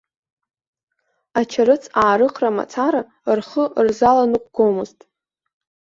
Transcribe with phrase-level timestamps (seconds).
[1.39, 3.01] Ачарыц аарыхра мацара
[3.37, 4.99] рхы рзаланыҟәгомызт.